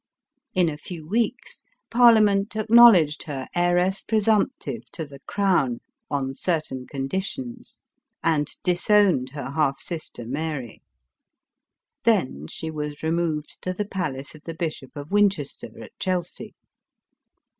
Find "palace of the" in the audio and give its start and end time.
13.85-14.55